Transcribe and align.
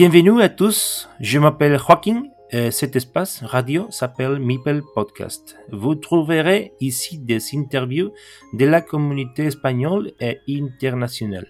Bienvenue 0.00 0.40
à 0.40 0.48
tous, 0.48 1.10
je 1.20 1.38
m'appelle 1.38 1.78
Joaquin 1.78 2.22
et 2.50 2.70
cet 2.70 2.96
espace 2.96 3.42
radio 3.42 3.86
s'appelle 3.90 4.38
Meeple 4.38 4.80
Podcast. 4.94 5.58
Vous 5.72 5.94
trouverez 5.94 6.72
ici 6.80 7.18
des 7.18 7.38
interviews 7.54 8.10
de 8.54 8.64
la 8.64 8.80
communauté 8.80 9.44
espagnole 9.44 10.12
et 10.18 10.38
internationale. 10.48 11.48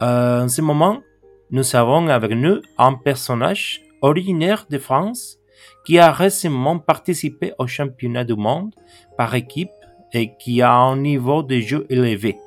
Euh, 0.00 0.44
en 0.44 0.48
ce 0.48 0.62
moment, 0.62 1.02
nous 1.50 1.76
avons 1.76 2.08
avec 2.08 2.30
nous 2.30 2.62
un 2.78 2.94
personnage 2.94 3.82
originaire 4.00 4.64
de 4.70 4.78
France 4.78 5.36
qui 5.84 5.98
a 5.98 6.10
récemment 6.10 6.78
participé 6.78 7.52
au 7.58 7.66
championnat 7.66 8.24
du 8.24 8.34
monde 8.34 8.70
par 9.18 9.34
équipe 9.34 9.76
et 10.14 10.32
qui 10.38 10.62
a 10.62 10.72
un 10.72 10.96
niveau 10.96 11.42
de 11.42 11.60
jeu 11.60 11.84
élevé, 11.90 12.38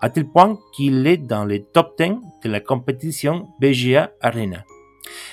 à 0.00 0.10
tel 0.10 0.26
point 0.26 0.58
qu'il 0.74 1.06
est 1.06 1.18
dans 1.28 1.44
les 1.44 1.62
top 1.62 1.96
10 1.96 2.10
de 2.42 2.50
la 2.50 2.58
compétition 2.58 3.46
BGA 3.60 4.10
Arena 4.20 4.64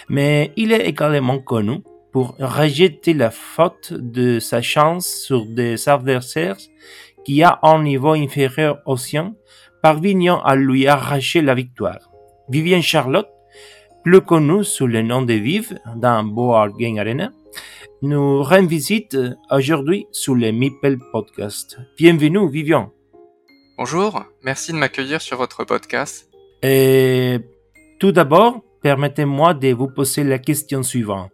mais 0.09 0.51
il 0.55 0.71
est 0.71 0.87
également 0.87 1.39
connu 1.39 1.81
pour 2.11 2.35
rejeter 2.39 3.13
la 3.13 3.31
faute 3.31 3.93
de 3.93 4.39
sa 4.39 4.61
chance 4.61 5.07
sur 5.07 5.45
des 5.45 5.87
adversaires 5.89 6.57
qui 7.25 7.43
a 7.43 7.59
un 7.61 7.83
niveau 7.83 8.13
inférieur 8.13 8.79
au 8.85 8.97
sien, 8.97 9.35
parvenant 9.83 10.41
à 10.41 10.55
lui 10.55 10.87
arracher 10.87 11.41
la 11.41 11.53
victoire. 11.53 12.09
Vivienne 12.49 12.81
Charlotte, 12.81 13.27
plus 14.03 14.21
connue 14.21 14.63
sous 14.63 14.87
le 14.87 15.01
nom 15.01 15.21
de 15.21 15.33
Vive 15.33 15.77
dans 15.97 16.23
Board 16.23 16.77
Game 16.77 16.97
Arena, 16.97 17.31
nous 18.01 18.43
rend 18.43 18.65
visite 18.65 19.17
aujourd'hui 19.51 20.07
sur 20.11 20.35
le 20.35 20.51
Meeple 20.51 20.97
Podcast. 21.11 21.77
Bienvenue, 21.97 22.49
Vivian. 22.49 22.91
Bonjour, 23.77 24.23
merci 24.43 24.71
de 24.71 24.77
m'accueillir 24.77 25.21
sur 25.21 25.37
votre 25.37 25.65
podcast. 25.65 26.29
Et 26.63 27.39
tout 27.99 28.11
d'abord, 28.11 28.61
permettez-moi 28.81 29.53
de 29.53 29.73
vous 29.73 29.87
poser 29.87 30.23
la 30.23 30.39
question 30.39 30.83
suivante. 30.83 31.31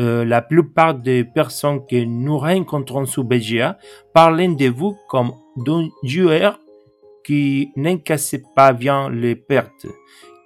Euh, 0.00 0.24
la 0.24 0.42
plupart 0.42 0.94
des 0.94 1.24
personnes 1.24 1.86
que 1.86 2.04
nous 2.04 2.38
rencontrons 2.38 3.06
sous 3.06 3.22
BGA 3.22 3.78
parlent 4.12 4.56
de 4.56 4.68
vous 4.68 4.96
comme 5.08 5.32
d'un 5.56 5.88
joueur 6.02 6.58
qui 7.24 7.70
n'encaisse 7.76 8.36
pas 8.56 8.72
bien 8.72 9.08
les 9.08 9.36
pertes. 9.36 9.86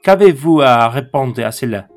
Qu'avez-vous 0.02 0.60
à 0.60 0.88
répondre 0.88 1.42
à 1.42 1.50
cela? 1.50 1.88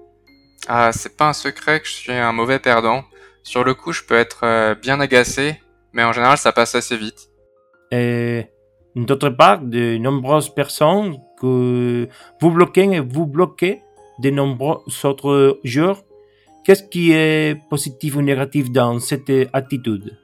Ah, 0.68 0.91
c'est 0.94 1.18
pas 1.18 1.29
un 1.29 1.33
secret 1.33 1.79
que 1.79 1.88
je 1.88 1.94
suis 1.94 2.12
un 2.13 2.31
mauvais 2.31 2.59
perdant. 2.59 3.03
Sur 3.44 3.63
le 3.63 3.73
coup, 3.73 3.91
je 3.91 4.03
peux 4.03 4.16
être 4.16 4.41
euh, 4.44 4.75
bien 4.75 5.00
agacé, 5.00 5.59
mais 5.94 6.03
en 6.03 6.13
général, 6.13 6.38
ça 6.38 6.51
passe 6.51 6.75
assez 6.75 6.95
vite. 6.95 7.29
Et 7.91 8.45
d'autre 8.95 9.29
part, 9.29 9.59
de 9.62 9.97
nombreuses 9.97 10.53
personnes 10.53 11.18
que 11.39 12.07
vous 12.39 12.51
bloquez 12.51 12.83
et 12.83 13.00
vous 13.00 13.25
bloquez 13.25 13.81
de 14.21 14.29
nombreux 14.29 14.83
autres 15.03 15.59
joueurs. 15.63 16.03
Qu'est-ce 16.63 16.83
qui 16.83 17.11
est 17.11 17.59
positif 17.69 18.15
ou 18.15 18.21
négatif 18.21 18.71
dans 18.71 18.99
cette 18.99 19.31
attitude? 19.51 20.17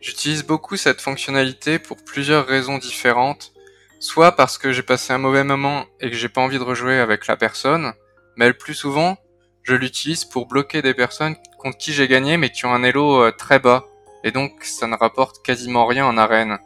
J'utilise 0.00 0.44
beaucoup 0.44 0.76
cette 0.76 1.00
fonctionnalité 1.00 1.78
pour 1.78 1.96
plusieurs 2.04 2.46
raisons 2.46 2.78
différentes. 2.78 3.52
Soit 4.00 4.32
parce 4.32 4.58
que 4.58 4.72
j'ai 4.72 4.82
passé 4.82 5.12
un 5.14 5.18
mauvais 5.18 5.44
moment 5.44 5.86
et 6.00 6.10
que 6.10 6.16
j'ai 6.16 6.28
pas 6.28 6.42
envie 6.42 6.58
de 6.58 6.64
rejouer 6.64 6.98
avec 6.98 7.26
la 7.26 7.36
personne, 7.36 7.94
mais 8.36 8.48
le 8.48 8.54
plus 8.54 8.74
souvent, 8.74 9.16
je 9.62 9.74
l'utilise 9.74 10.26
pour 10.26 10.46
bloquer 10.46 10.82
des 10.82 10.92
personnes 10.92 11.36
contre 11.58 11.78
qui 11.78 11.92
j'ai 11.94 12.06
gagné 12.06 12.36
mais 12.36 12.50
qui 12.50 12.66
ont 12.66 12.74
un 12.74 12.82
elo 12.82 13.22
euh, 13.22 13.32
très 13.32 13.58
bas. 13.58 13.86
Et 14.24 14.30
donc 14.30 14.52
ça 14.62 14.86
ne 14.86 14.96
rapporte 14.96 15.42
quasiment 15.42 15.86
rien 15.86 16.04
en 16.04 16.18
arène. 16.18 16.58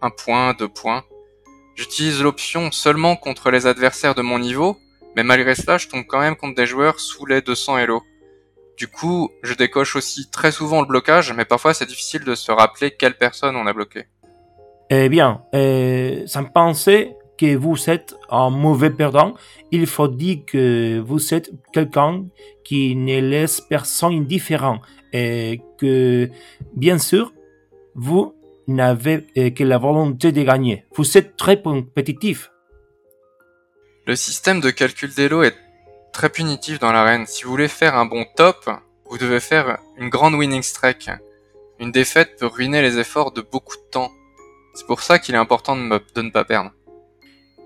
Un 0.00 0.10
point, 0.10 0.54
deux 0.54 0.68
points. 0.68 1.04
J'utilise 1.76 2.20
l'option 2.20 2.72
seulement 2.72 3.14
contre 3.14 3.50
les 3.50 3.66
adversaires 3.66 4.16
de 4.16 4.22
mon 4.22 4.40
niveau, 4.40 4.76
mais 5.16 5.22
malgré 5.22 5.54
cela, 5.54 5.78
je 5.78 5.88
tombe 5.88 6.04
quand 6.06 6.20
même 6.20 6.36
contre 6.36 6.54
des 6.54 6.66
joueurs 6.66 7.00
sous 7.00 7.26
les 7.26 7.42
200 7.42 7.78
Elo. 7.78 8.02
Du 8.76 8.88
coup, 8.88 9.30
je 9.42 9.54
décoche 9.54 9.96
aussi 9.96 10.30
très 10.30 10.50
souvent 10.50 10.80
le 10.80 10.86
blocage, 10.86 11.32
mais 11.32 11.44
parfois 11.44 11.74
c'est 11.74 11.86
difficile 11.86 12.24
de 12.24 12.34
se 12.34 12.50
rappeler 12.50 12.90
quelle 12.92 13.16
personne 13.16 13.56
on 13.56 13.66
a 13.66 13.72
bloqué. 13.72 14.04
Eh 14.90 15.08
bien, 15.08 15.42
euh, 15.54 16.26
sans 16.26 16.44
penser 16.44 17.14
que 17.38 17.56
vous 17.56 17.90
êtes 17.90 18.14
un 18.30 18.50
mauvais 18.50 18.90
perdant, 18.90 19.34
il 19.70 19.86
faut 19.86 20.08
dire 20.08 20.40
que 20.46 21.00
vous 21.00 21.34
êtes 21.34 21.50
quelqu'un 21.72 22.26
qui 22.64 22.94
ne 22.94 23.20
laisse 23.20 23.60
personne 23.60 24.12
indifférent 24.12 24.80
et 25.12 25.60
que, 25.78 26.30
bien 26.76 26.98
sûr, 26.98 27.32
vous 27.94 28.34
n'avez 28.68 29.26
que 29.34 29.64
la 29.64 29.78
volonté 29.78 30.30
de 30.30 30.42
gagner. 30.42 30.84
Vous 30.94 31.18
êtes 31.18 31.36
très 31.36 31.60
compétitif. 31.60 32.51
Le 34.04 34.16
système 34.16 34.60
de 34.60 34.70
calcul 34.70 35.14
d'Elo 35.14 35.44
est 35.44 35.54
très 36.12 36.28
punitif 36.28 36.80
dans 36.80 36.90
l'arène. 36.90 37.24
Si 37.26 37.44
vous 37.44 37.50
voulez 37.50 37.68
faire 37.68 37.94
un 37.96 38.04
bon 38.04 38.24
top, 38.34 38.68
vous 39.08 39.16
devez 39.16 39.38
faire 39.38 39.78
une 39.96 40.08
grande 40.08 40.34
winning 40.34 40.62
streak. 40.62 41.08
Une 41.78 41.92
défaite 41.92 42.36
peut 42.36 42.46
ruiner 42.46 42.82
les 42.82 42.98
efforts 42.98 43.30
de 43.30 43.42
beaucoup 43.42 43.76
de 43.76 43.90
temps. 43.92 44.10
C'est 44.74 44.88
pour 44.88 45.02
ça 45.02 45.20
qu'il 45.20 45.36
est 45.36 45.38
important 45.38 45.76
de, 45.76 45.82
ne 45.82 46.30
pas 46.30 46.44
perdre. 46.44 46.72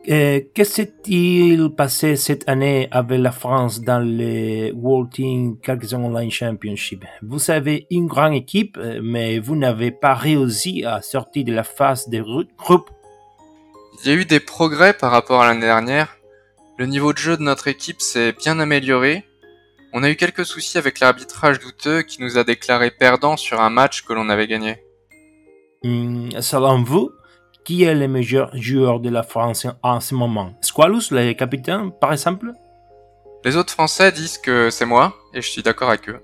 Qu'est-ce 0.05 0.75
s'est-il 0.75 1.71
passé 1.71 2.17
cette 2.17 2.47
année 2.51 2.89
avec 2.91 3.19
la 3.19 3.33
France 3.33 3.81
dans 3.81 4.05
le 4.05 4.73
World 4.75 5.11
Team 5.11 5.59
Carcassonne 5.59 6.05
Online 6.05 6.31
Championship? 6.31 7.03
Vous 7.23 7.51
avez 7.51 7.87
une 7.91 8.09
grande 8.09 8.35
équipe, 8.35 8.79
mais 9.03 9.39
vous 9.39 9.57
n'avez 9.57 9.91
pas 9.91 10.15
réussi 10.15 10.85
à 10.85 11.01
sortir 11.01 11.45
de 11.45 11.55
la 11.55 11.65
phase 11.65 12.11
de 12.11 12.21
groupe. 12.21 12.91
Il 14.05 14.11
y 14.11 14.15
a 14.15 14.21
eu 14.21 14.27
des 14.27 14.41
progrès 14.41 14.93
par 14.93 15.11
rapport 15.11 15.41
à 15.41 15.47
l'année 15.47 15.61
dernière, 15.61 16.16
le 16.79 16.87
niveau 16.87 17.13
de 17.13 17.19
jeu 17.19 17.37
de 17.37 17.43
notre 17.43 17.69
équipe 17.69 18.01
s'est 18.03 18.33
bien 18.33 18.59
amélioré. 18.61 19.25
On 19.93 20.03
a 20.03 20.11
eu 20.11 20.17
quelques 20.17 20.45
soucis 20.45 20.77
avec 20.77 21.01
l'arbitrage 21.01 21.59
douteux 21.59 22.03
qui 22.03 22.21
nous 22.21 22.37
a 22.37 22.45
déclaré 22.45 22.91
perdant 22.91 23.37
sur 23.37 23.61
un 23.61 23.71
match 23.71 24.03
que 24.03 24.13
l'on 24.13 24.29
avait 24.29 24.47
gagné. 24.47 24.83
Hmm, 25.83 26.29
selon 26.41 26.83
vous, 26.83 27.13
qui 27.65 27.85
est 27.85 27.95
le 27.95 28.09
meilleur 28.09 28.51
joueur 28.55 29.01
de 29.01 29.09
la 29.09 29.23
France 29.23 29.67
en 29.83 30.01
ce 30.01 30.15
moment? 30.15 30.55
Squalus, 30.61 31.11
le 31.11 31.33
capitaine, 31.33 31.93
par 31.99 32.13
exemple? 32.13 32.53
Les 33.45 33.57
autres 33.57 33.73
Français 33.73 34.13
disent 34.13 34.39
que 34.39 34.69
c'est 34.71 34.85
moi, 34.85 35.17
et 35.33 35.41
je 35.41 35.49
suis 35.49 35.63
d'accord 35.63 35.89
avec 35.89 36.09
eux. 36.11 36.21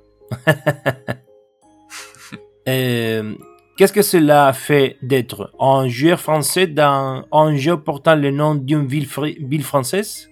Qu'est-ce 3.76 3.92
que 3.92 4.02
cela 4.02 4.52
fait 4.52 4.98
d'être 5.02 5.50
un 5.58 5.88
joueur 5.88 6.20
français 6.20 6.66
dans 6.66 7.24
un 7.32 7.56
jeu 7.56 7.78
portant 7.78 8.14
le 8.14 8.30
nom 8.30 8.54
d'une 8.54 8.86
ville, 8.86 9.08
ville 9.40 9.64
française? 9.64 10.28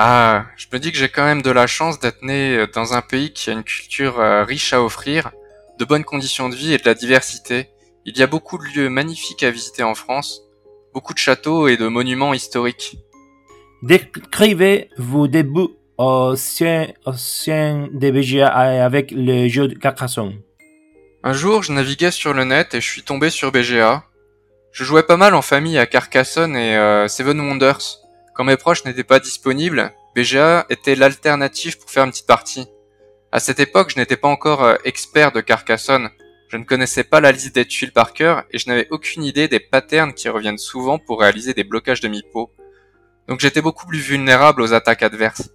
Ah, 0.00 0.46
je 0.56 0.68
me 0.72 0.78
dis 0.78 0.92
que 0.92 0.96
j'ai 0.96 1.08
quand 1.08 1.24
même 1.24 1.42
de 1.42 1.50
la 1.50 1.66
chance 1.66 1.98
d'être 1.98 2.22
né 2.22 2.68
dans 2.72 2.94
un 2.94 3.02
pays 3.02 3.32
qui 3.32 3.50
a 3.50 3.52
une 3.52 3.64
culture 3.64 4.20
euh, 4.20 4.44
riche 4.44 4.72
à 4.72 4.80
offrir, 4.80 5.32
de 5.80 5.84
bonnes 5.84 6.04
conditions 6.04 6.48
de 6.48 6.54
vie 6.54 6.72
et 6.72 6.78
de 6.78 6.84
la 6.84 6.94
diversité. 6.94 7.70
Il 8.04 8.16
y 8.16 8.22
a 8.22 8.28
beaucoup 8.28 8.58
de 8.58 8.62
lieux 8.62 8.88
magnifiques 8.90 9.42
à 9.42 9.50
visiter 9.50 9.82
en 9.82 9.96
France, 9.96 10.42
beaucoup 10.94 11.14
de 11.14 11.18
châteaux 11.18 11.66
et 11.66 11.76
de 11.76 11.88
monuments 11.88 12.32
historiques. 12.32 12.96
Décrivez 13.82 14.88
vos 14.98 15.26
débuts 15.26 15.74
au 15.96 16.36
sein, 16.36 16.86
au 17.04 17.14
sein 17.14 17.88
des 17.92 18.12
BGA 18.12 18.46
avec 18.46 19.10
le 19.10 19.48
jeu 19.48 19.66
de 19.66 19.74
Carcassonne. 19.74 20.40
Un 21.24 21.32
jour, 21.32 21.64
je 21.64 21.72
naviguais 21.72 22.12
sur 22.12 22.34
le 22.34 22.44
net 22.44 22.72
et 22.72 22.80
je 22.80 22.88
suis 22.88 23.02
tombé 23.02 23.30
sur 23.30 23.50
BGA. 23.50 24.04
Je 24.70 24.84
jouais 24.84 25.02
pas 25.02 25.16
mal 25.16 25.34
en 25.34 25.42
famille 25.42 25.76
à 25.76 25.86
Carcassonne 25.86 26.54
et 26.54 26.76
euh, 26.76 27.08
Seven 27.08 27.40
Wonders. 27.40 28.07
Quand 28.38 28.44
mes 28.44 28.56
proches 28.56 28.84
n'étaient 28.84 29.02
pas 29.02 29.18
disponibles, 29.18 29.92
BGA 30.14 30.64
était 30.70 30.94
l'alternative 30.94 31.76
pour 31.76 31.90
faire 31.90 32.04
une 32.04 32.10
petite 32.10 32.28
partie. 32.28 32.68
À 33.32 33.40
cette 33.40 33.58
époque, 33.58 33.90
je 33.90 33.98
n'étais 33.98 34.16
pas 34.16 34.28
encore 34.28 34.62
euh, 34.62 34.76
expert 34.84 35.32
de 35.32 35.40
Carcassonne. 35.40 36.08
Je 36.46 36.56
ne 36.56 36.62
connaissais 36.62 37.02
pas 37.02 37.20
la 37.20 37.32
liste 37.32 37.56
des 37.56 37.66
tuiles 37.66 37.92
par 37.92 38.12
cœur 38.12 38.44
et 38.52 38.58
je 38.58 38.68
n'avais 38.68 38.86
aucune 38.92 39.24
idée 39.24 39.48
des 39.48 39.58
patterns 39.58 40.14
qui 40.14 40.28
reviennent 40.28 40.56
souvent 40.56 41.00
pour 41.00 41.18
réaliser 41.18 41.52
des 41.52 41.64
blocages 41.64 42.00
de 42.00 42.06
MIPO. 42.06 42.52
Donc 43.26 43.40
j'étais 43.40 43.60
beaucoup 43.60 43.88
plus 43.88 43.98
vulnérable 43.98 44.62
aux 44.62 44.72
attaques 44.72 45.02
adverses. 45.02 45.50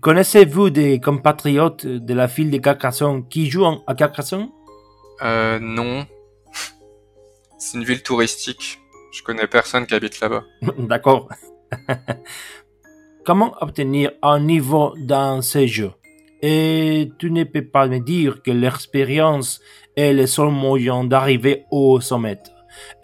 Connaissez-vous 0.00 0.70
des 0.70 1.00
compatriotes 1.00 1.86
de 1.86 2.14
la 2.14 2.28
file 2.28 2.52
de 2.52 2.58
Carcassonne 2.58 3.26
qui 3.28 3.50
jouent 3.50 3.82
à 3.88 3.96
Carcassonne? 3.96 4.48
Euh, 5.22 5.58
non. 5.60 6.06
C'est 7.58 7.76
une 7.76 7.84
ville 7.84 8.04
touristique. 8.04 8.78
Je 9.16 9.22
connais 9.22 9.46
personne 9.46 9.86
qui 9.86 9.94
habite 9.94 10.20
là-bas. 10.20 10.44
D'accord. 10.78 11.30
Comment 13.24 13.54
obtenir 13.62 14.12
un 14.20 14.40
niveau 14.40 14.92
dans 14.98 15.40
ces 15.40 15.66
jeux? 15.66 15.92
Et 16.42 17.10
tu 17.18 17.30
ne 17.30 17.44
peux 17.44 17.66
pas 17.66 17.86
me 17.86 17.98
dire 17.98 18.42
que 18.42 18.50
l'expérience 18.50 19.60
est 19.96 20.12
le 20.12 20.26
seul 20.26 20.50
moyen 20.50 21.04
d'arriver 21.04 21.64
au 21.70 21.98
sommet. 22.02 22.38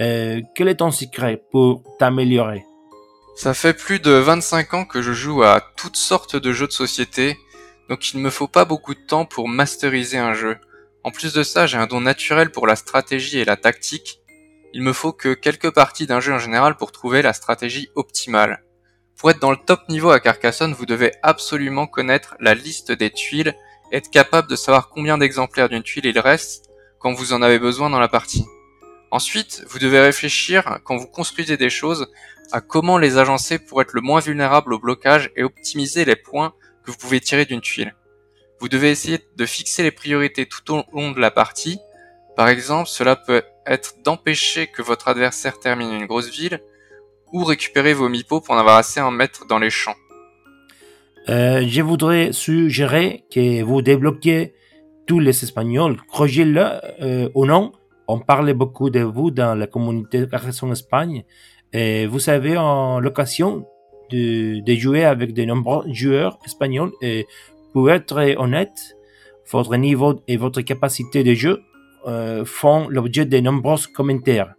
Euh, 0.02 0.42
quel 0.54 0.68
est 0.68 0.76
ton 0.76 0.90
secret 0.90 1.42
pour 1.50 1.82
t'améliorer? 1.98 2.62
Ça 3.34 3.54
fait 3.54 3.72
plus 3.72 3.98
de 3.98 4.10
25 4.10 4.74
ans 4.74 4.84
que 4.84 5.00
je 5.00 5.12
joue 5.14 5.42
à 5.42 5.62
toutes 5.78 5.96
sortes 5.96 6.36
de 6.36 6.52
jeux 6.52 6.66
de 6.66 6.72
société, 6.72 7.38
donc 7.88 8.12
il 8.12 8.18
ne 8.18 8.24
me 8.24 8.28
faut 8.30 8.48
pas 8.48 8.66
beaucoup 8.66 8.94
de 8.94 9.00
temps 9.00 9.24
pour 9.24 9.48
masteriser 9.48 10.18
un 10.18 10.34
jeu. 10.34 10.58
En 11.04 11.10
plus 11.10 11.32
de 11.32 11.42
ça, 11.42 11.66
j'ai 11.66 11.78
un 11.78 11.86
don 11.86 12.02
naturel 12.02 12.52
pour 12.52 12.66
la 12.66 12.76
stratégie 12.76 13.38
et 13.38 13.46
la 13.46 13.56
tactique, 13.56 14.21
il 14.72 14.82
me 14.82 14.92
faut 14.92 15.12
que 15.12 15.34
quelques 15.34 15.70
parties 15.70 16.06
d'un 16.06 16.20
jeu 16.20 16.32
en 16.32 16.38
général 16.38 16.76
pour 16.76 16.92
trouver 16.92 17.22
la 17.22 17.32
stratégie 17.32 17.90
optimale. 17.94 18.64
Pour 19.16 19.30
être 19.30 19.40
dans 19.40 19.50
le 19.50 19.56
top 19.56 19.88
niveau 19.88 20.10
à 20.10 20.20
Carcassonne, 20.20 20.72
vous 20.72 20.86
devez 20.86 21.12
absolument 21.22 21.86
connaître 21.86 22.36
la 22.40 22.54
liste 22.54 22.90
des 22.90 23.10
tuiles, 23.10 23.54
être 23.92 24.10
capable 24.10 24.48
de 24.48 24.56
savoir 24.56 24.88
combien 24.88 25.18
d'exemplaires 25.18 25.68
d'une 25.68 25.82
tuile 25.82 26.06
il 26.06 26.18
reste 26.18 26.70
quand 26.98 27.12
vous 27.12 27.32
en 27.32 27.42
avez 27.42 27.58
besoin 27.58 27.90
dans 27.90 28.00
la 28.00 28.08
partie. 28.08 28.44
Ensuite, 29.10 29.64
vous 29.68 29.78
devez 29.78 30.00
réfléchir, 30.00 30.80
quand 30.84 30.96
vous 30.96 31.06
construisez 31.06 31.58
des 31.58 31.68
choses, 31.68 32.10
à 32.50 32.60
comment 32.60 32.98
les 32.98 33.18
agencer 33.18 33.58
pour 33.58 33.82
être 33.82 33.92
le 33.92 34.00
moins 34.00 34.20
vulnérable 34.20 34.72
au 34.72 34.78
blocage 34.78 35.30
et 35.36 35.42
optimiser 35.42 36.04
les 36.04 36.16
points 36.16 36.54
que 36.82 36.90
vous 36.90 36.96
pouvez 36.96 37.20
tirer 37.20 37.44
d'une 37.44 37.60
tuile. 37.60 37.94
Vous 38.60 38.68
devez 38.68 38.90
essayer 38.90 39.20
de 39.36 39.46
fixer 39.46 39.82
les 39.82 39.90
priorités 39.90 40.46
tout 40.46 40.72
au 40.72 40.84
long 40.92 41.10
de 41.10 41.20
la 41.20 41.30
partie. 41.30 41.78
Par 42.36 42.48
exemple, 42.48 42.88
cela 42.88 43.16
peut 43.16 43.42
être 43.66 43.94
d'empêcher 44.04 44.66
que 44.66 44.82
votre 44.82 45.08
adversaire 45.08 45.58
termine 45.58 45.92
une 45.92 46.06
grosse 46.06 46.30
ville 46.30 46.60
ou 47.32 47.44
récupérer 47.44 47.94
vos 47.94 48.08
mipos 48.08 48.40
pour 48.40 48.54
en 48.54 48.58
avoir 48.58 48.76
assez 48.76 49.00
à 49.00 49.06
en 49.06 49.10
mettre 49.10 49.46
dans 49.46 49.58
les 49.58 49.70
champs. 49.70 49.96
Euh, 51.28 51.64
je 51.66 51.82
voudrais 51.82 52.32
suggérer 52.32 53.24
que 53.32 53.62
vous 53.62 53.80
débloquiez 53.82 54.54
tous 55.06 55.20
les 55.20 55.44
Espagnols. 55.44 55.96
Croyez-le 56.08 56.64
euh, 57.00 57.28
ou 57.34 57.46
non, 57.46 57.72
on 58.08 58.18
parlait 58.18 58.54
beaucoup 58.54 58.90
de 58.90 59.00
vous 59.00 59.30
dans 59.30 59.54
la 59.54 59.66
communauté 59.66 60.26
Carcassonne 60.28 60.72
Espagne. 60.72 61.24
Et 61.72 62.06
vous 62.06 62.28
avez 62.28 62.54
l'occasion 63.00 63.66
de, 64.10 64.74
jouer 64.74 65.04
avec 65.04 65.32
de 65.32 65.44
nombreux 65.44 65.84
joueurs 65.92 66.38
espagnols. 66.44 66.92
Et 67.00 67.26
pour 67.72 67.90
être 67.90 68.18
honnête, 68.38 68.96
votre 69.50 69.76
niveau 69.76 70.20
et 70.28 70.36
votre 70.36 70.60
capacité 70.62 71.24
de 71.24 71.34
jeu 71.34 71.62
euh, 72.06 72.44
font 72.44 72.88
l'objet 72.88 73.24
de 73.24 73.38
nombreux 73.38 73.78
commentaires. 73.94 74.54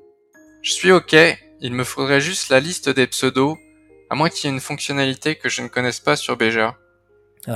Je 0.62 0.72
suis 0.72 0.92
ok, 0.92 1.16
il 1.62 1.74
me 1.74 1.84
faudrait 1.84 2.22
juste 2.22 2.50
la 2.50 2.60
liste 2.60 2.90
des 2.90 3.08
pseudos, 3.08 3.58
à 4.10 4.16
moins 4.16 4.30
qu'il 4.30 4.50
y 4.50 4.54
ait 4.54 4.56
une 4.56 4.62
fonctionnalité 4.62 5.36
que 5.36 5.50
je 5.50 5.62
ne 5.62 5.68
connaisse 5.68 6.00
pas 6.00 6.16
sur 6.16 6.38
BGA. 6.38 6.78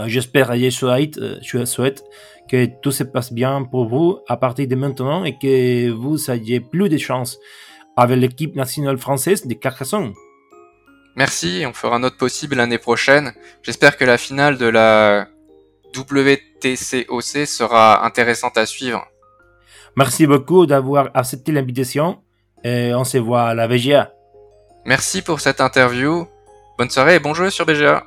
J'espère 0.06 0.52
et 0.52 0.60
je 0.60 0.70
souhaite, 0.70 1.18
euh, 1.18 1.38
je 1.42 1.64
souhaite 1.64 2.04
que 2.50 2.66
tout 2.82 2.92
se 2.92 3.04
passe 3.04 3.32
bien 3.32 3.64
pour 3.64 3.88
vous 3.88 4.20
à 4.28 4.36
partir 4.36 4.68
de 4.68 4.76
maintenant 4.76 5.24
et 5.24 5.38
que 5.38 5.90
vous 5.92 6.30
ayez 6.30 6.60
plus 6.60 6.90
de 6.90 6.98
chance 6.98 7.40
avec 7.96 8.20
l'équipe 8.20 8.56
nationale 8.56 8.98
française 8.98 9.48
de 9.48 9.54
Carcassonne. 9.54 10.14
Merci, 11.16 11.64
on 11.66 11.74
fera 11.74 12.00
notre 12.00 12.18
possible 12.18 12.56
l'année 12.56 12.78
prochaine. 12.78 13.34
J'espère 13.64 13.98
que 13.98 14.06
la 14.06 14.18
finale 14.18 14.58
de 14.58 14.68
la 14.68 15.30
WTCOC 15.96 17.48
sera 17.48 18.06
intéressante 18.06 18.58
à 18.58 18.66
suivre. 18.66 19.08
Merci 19.98 20.28
beaucoup 20.28 20.68
d'avoir 20.68 21.10
accepté 21.16 21.52
l'invitation 21.52 22.20
et 22.64 22.94
on 22.94 23.04
se 23.04 23.18
voit 23.18 23.46
à 23.50 23.54
la 23.56 23.66
VGA. 23.66 24.14
Merci 24.86 25.24
pour 25.24 25.40
cette 25.40 25.60
interview. 25.60 26.28
Bonne 26.78 26.92
soirée 26.92 27.16
et 27.16 27.20
bon 27.20 27.34
jeu 27.34 27.50
sur 27.50 27.66
BGA. 27.66 28.04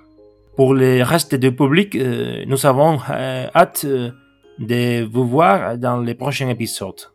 Pour 0.57 0.73
le 0.73 1.03
reste 1.03 1.35
du 1.35 1.53
public, 1.53 1.97
euh, 1.97 2.45
nous 2.47 2.65
avons 2.65 3.01
euh, 3.11 3.49
hâte 3.57 3.83
euh, 3.87 4.11
de 4.61 5.05
vous 5.13 5.27
voir 5.27 5.77
dans 5.79 5.99
les 5.99 6.15
prochains 6.15 6.49
épisodes. 6.49 7.11